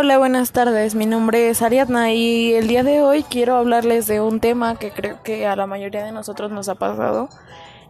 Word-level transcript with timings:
Hola, 0.00 0.16
buenas 0.16 0.52
tardes. 0.52 0.94
Mi 0.94 1.06
nombre 1.06 1.48
es 1.48 1.60
Ariadna 1.60 2.12
y 2.12 2.54
el 2.54 2.68
día 2.68 2.84
de 2.84 3.02
hoy 3.02 3.24
quiero 3.24 3.56
hablarles 3.56 4.06
de 4.06 4.20
un 4.20 4.38
tema 4.38 4.78
que 4.78 4.92
creo 4.92 5.24
que 5.24 5.44
a 5.44 5.56
la 5.56 5.66
mayoría 5.66 6.04
de 6.04 6.12
nosotros 6.12 6.52
nos 6.52 6.68
ha 6.68 6.76
pasado 6.76 7.28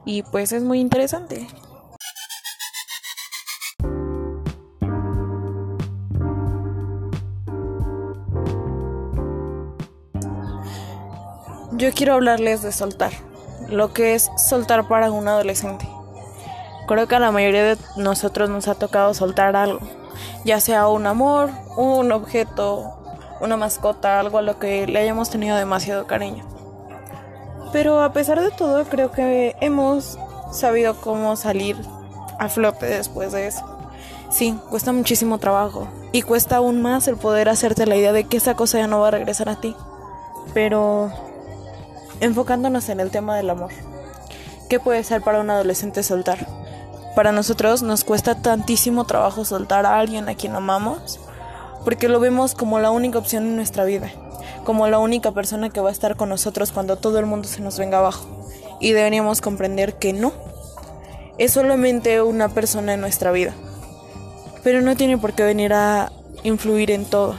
y 0.06 0.22
pues 0.22 0.52
es 0.52 0.62
muy 0.62 0.80
interesante. 0.80 1.46
Yo 11.72 11.92
quiero 11.94 12.14
hablarles 12.14 12.62
de 12.62 12.72
soltar, 12.72 13.12
lo 13.68 13.92
que 13.92 14.14
es 14.14 14.30
soltar 14.38 14.88
para 14.88 15.10
un 15.10 15.28
adolescente. 15.28 15.86
Creo 16.86 17.06
que 17.06 17.16
a 17.16 17.20
la 17.20 17.32
mayoría 17.32 17.64
de 17.64 17.76
nosotros 17.98 18.48
nos 18.48 18.66
ha 18.66 18.76
tocado 18.76 19.12
soltar 19.12 19.54
algo 19.56 19.97
ya 20.44 20.60
sea 20.60 20.88
un 20.88 21.06
amor, 21.06 21.50
un 21.76 22.12
objeto, 22.12 22.94
una 23.40 23.56
mascota, 23.56 24.20
algo 24.20 24.38
a 24.38 24.42
lo 24.42 24.58
que 24.58 24.86
le 24.86 24.98
hayamos 24.98 25.30
tenido 25.30 25.56
demasiado 25.56 26.06
cariño. 26.06 26.44
Pero 27.72 28.02
a 28.02 28.12
pesar 28.12 28.40
de 28.40 28.50
todo, 28.50 28.84
creo 28.84 29.10
que 29.10 29.56
hemos 29.60 30.18
sabido 30.52 31.00
cómo 31.00 31.36
salir 31.36 31.76
a 32.38 32.48
flote 32.48 32.86
después 32.86 33.32
de 33.32 33.46
eso. 33.46 33.64
Sí, 34.30 34.58
cuesta 34.70 34.92
muchísimo 34.92 35.38
trabajo 35.38 35.88
y 36.12 36.22
cuesta 36.22 36.56
aún 36.56 36.82
más 36.82 37.08
el 37.08 37.16
poder 37.16 37.48
hacerte 37.48 37.86
la 37.86 37.96
idea 37.96 38.12
de 38.12 38.24
que 38.24 38.36
esa 38.36 38.54
cosa 38.54 38.78
ya 38.78 38.86
no 38.86 39.00
va 39.00 39.08
a 39.08 39.12
regresar 39.12 39.48
a 39.48 39.60
ti. 39.60 39.74
Pero 40.54 41.10
enfocándonos 42.20 42.88
en 42.88 43.00
el 43.00 43.10
tema 43.10 43.36
del 43.36 43.50
amor, 43.50 43.70
¿qué 44.68 44.80
puede 44.80 45.04
ser 45.04 45.22
para 45.22 45.40
un 45.40 45.50
adolescente 45.50 46.02
soltar? 46.02 46.46
Para 47.18 47.32
nosotros 47.32 47.82
nos 47.82 48.04
cuesta 48.04 48.36
tantísimo 48.42 49.02
trabajo 49.02 49.44
soltar 49.44 49.86
a 49.86 49.98
alguien 49.98 50.28
a 50.28 50.36
quien 50.36 50.54
amamos, 50.54 51.18
porque 51.82 52.06
lo 52.08 52.20
vemos 52.20 52.54
como 52.54 52.78
la 52.78 52.92
única 52.92 53.18
opción 53.18 53.42
en 53.44 53.56
nuestra 53.56 53.84
vida, 53.84 54.12
como 54.62 54.86
la 54.86 55.00
única 55.00 55.32
persona 55.32 55.68
que 55.68 55.80
va 55.80 55.88
a 55.88 55.92
estar 55.92 56.14
con 56.14 56.28
nosotros 56.28 56.70
cuando 56.70 56.94
todo 56.94 57.18
el 57.18 57.26
mundo 57.26 57.48
se 57.48 57.60
nos 57.60 57.76
venga 57.76 57.98
abajo. 57.98 58.46
Y 58.78 58.92
deberíamos 58.92 59.40
comprender 59.40 59.98
que 59.98 60.12
no, 60.12 60.32
es 61.38 61.54
solamente 61.54 62.22
una 62.22 62.50
persona 62.50 62.94
en 62.94 63.00
nuestra 63.00 63.32
vida, 63.32 63.52
pero 64.62 64.80
no 64.80 64.94
tiene 64.94 65.18
por 65.18 65.32
qué 65.32 65.42
venir 65.42 65.72
a 65.72 66.12
influir 66.44 66.92
en 66.92 67.04
todo. 67.04 67.34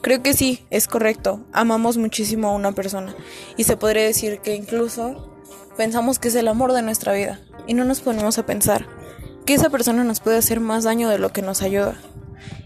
Creo 0.00 0.22
que 0.22 0.34
sí, 0.34 0.64
es 0.70 0.86
correcto, 0.86 1.40
amamos 1.52 1.96
muchísimo 1.96 2.50
a 2.50 2.54
una 2.54 2.70
persona. 2.70 3.16
Y 3.56 3.64
se 3.64 3.76
podría 3.76 4.04
decir 4.04 4.38
que 4.38 4.54
incluso 4.54 5.28
pensamos 5.76 6.20
que 6.20 6.28
es 6.28 6.36
el 6.36 6.46
amor 6.46 6.72
de 6.72 6.82
nuestra 6.82 7.14
vida 7.14 7.40
y 7.66 7.74
no 7.74 7.84
nos 7.84 8.00
ponemos 8.00 8.38
a 8.38 8.46
pensar 8.46 8.86
que 9.46 9.54
esa 9.54 9.70
persona 9.70 10.04
nos 10.04 10.20
puede 10.20 10.38
hacer 10.38 10.60
más 10.60 10.84
daño 10.84 11.08
de 11.08 11.18
lo 11.18 11.32
que 11.32 11.42
nos 11.42 11.62
ayuda. 11.62 11.94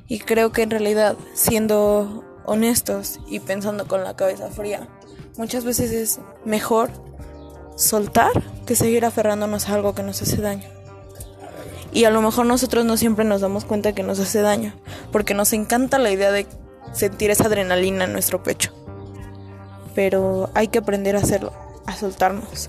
Y 0.06 0.18
creo 0.18 0.52
que 0.52 0.62
en 0.62 0.70
realidad, 0.70 1.16
siendo 1.34 2.24
honestos 2.44 3.20
y 3.26 3.40
pensando 3.40 3.88
con 3.88 4.04
la 4.04 4.16
cabeza 4.16 4.50
fría, 4.50 4.88
muchas 5.36 5.64
veces 5.64 5.92
es 5.92 6.20
mejor 6.44 6.90
soltar 7.76 8.30
que 8.66 8.76
seguir 8.76 9.04
aferrándonos 9.04 9.68
a 9.68 9.74
algo 9.74 9.94
que 9.94 10.02
nos 10.02 10.20
hace 10.22 10.40
daño. 10.40 10.68
Y 11.92 12.04
a 12.04 12.10
lo 12.10 12.22
mejor 12.22 12.46
nosotros 12.46 12.84
no 12.84 12.96
siempre 12.96 13.24
nos 13.24 13.40
damos 13.40 13.64
cuenta 13.64 13.94
que 13.94 14.02
nos 14.02 14.18
hace 14.18 14.40
daño, 14.42 14.74
porque 15.12 15.32
nos 15.34 15.52
encanta 15.52 15.98
la 15.98 16.10
idea 16.10 16.32
de 16.32 16.46
sentir 16.92 17.30
esa 17.30 17.46
adrenalina 17.46 18.04
en 18.04 18.12
nuestro 18.12 18.42
pecho. 18.42 18.72
Pero 19.94 20.50
hay 20.54 20.68
que 20.68 20.78
aprender 20.78 21.14
a 21.14 21.20
hacerlo, 21.20 21.52
a 21.86 21.96
soltarnos, 21.96 22.68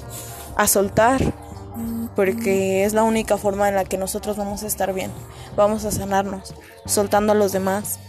a 0.56 0.68
soltar 0.68 1.34
porque 2.16 2.86
es 2.86 2.94
la 2.94 3.04
única 3.04 3.38
forma 3.38 3.68
en 3.68 3.76
la 3.76 3.86
que 3.86 3.98
nosotros 3.98 4.38
vamos 4.38 4.64
a 4.64 4.68
estar 4.68 4.94
bien, 4.94 5.12
vamos 5.56 5.86
a 5.86 5.92
sanarnos, 5.92 6.54
soltando 6.86 7.34
a 7.34 7.36
los 7.36 7.52
demás 7.52 8.00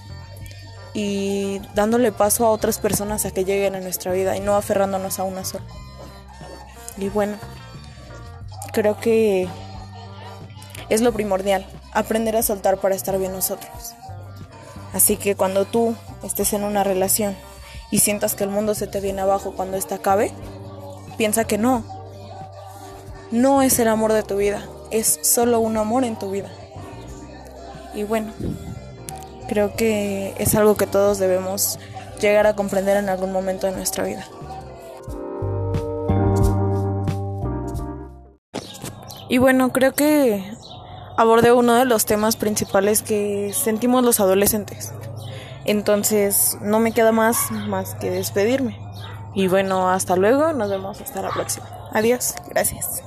y 0.94 1.60
dándole 1.74 2.12
paso 2.12 2.46
a 2.46 2.50
otras 2.50 2.78
personas 2.78 3.26
a 3.26 3.30
que 3.30 3.44
lleguen 3.44 3.74
a 3.74 3.80
nuestra 3.80 4.12
vida 4.12 4.36
y 4.36 4.40
no 4.40 4.56
aferrándonos 4.56 5.18
a 5.18 5.24
una 5.24 5.44
sola. 5.44 5.64
Y 6.96 7.08
bueno, 7.08 7.36
creo 8.72 8.98
que 8.98 9.48
es 10.88 11.00
lo 11.00 11.12
primordial, 11.12 11.66
aprender 11.92 12.36
a 12.36 12.42
soltar 12.42 12.78
para 12.78 12.94
estar 12.94 13.18
bien 13.18 13.32
nosotros. 13.32 13.94
Así 14.92 15.16
que 15.16 15.34
cuando 15.34 15.64
tú 15.64 15.94
estés 16.22 16.52
en 16.52 16.64
una 16.64 16.84
relación 16.84 17.36
y 17.90 17.98
sientas 17.98 18.34
que 18.34 18.44
el 18.44 18.50
mundo 18.50 18.74
se 18.74 18.86
te 18.86 19.00
viene 19.00 19.20
abajo 19.20 19.52
cuando 19.54 19.76
ésta 19.76 19.96
acabe, 19.96 20.32
piensa 21.18 21.44
que 21.44 21.58
no, 21.58 21.84
no 23.30 23.62
es 23.62 23.78
el 23.78 23.88
amor 23.88 24.12
de 24.12 24.22
tu 24.22 24.36
vida, 24.36 24.64
es 24.90 25.18
solo 25.22 25.60
un 25.60 25.76
amor 25.76 26.04
en 26.04 26.18
tu 26.18 26.30
vida. 26.30 26.50
Y 27.94 28.04
bueno, 28.04 28.32
creo 29.48 29.74
que 29.74 30.34
es 30.38 30.54
algo 30.54 30.76
que 30.76 30.86
todos 30.86 31.18
debemos 31.18 31.78
llegar 32.20 32.46
a 32.46 32.54
comprender 32.54 32.96
en 32.96 33.08
algún 33.08 33.32
momento 33.32 33.66
de 33.66 33.72
nuestra 33.72 34.04
vida. 34.04 34.26
Y 39.28 39.38
bueno, 39.38 39.72
creo 39.72 39.92
que 39.92 40.44
abordé 41.16 41.52
uno 41.52 41.74
de 41.74 41.84
los 41.84 42.06
temas 42.06 42.36
principales 42.36 43.02
que 43.02 43.52
sentimos 43.54 44.04
los 44.04 44.20
adolescentes. 44.20 44.92
Entonces, 45.64 46.58
no 46.60 46.78
me 46.78 46.92
queda 46.92 47.10
más 47.10 47.50
más 47.50 47.96
que 47.96 48.10
despedirme. 48.10 48.78
Y 49.34 49.48
bueno, 49.48 49.90
hasta 49.90 50.16
luego, 50.16 50.52
nos 50.52 50.70
vemos 50.70 51.00
hasta 51.00 51.22
la 51.22 51.30
próxima. 51.30 51.66
Adiós, 51.92 52.34
gracias. 52.48 53.02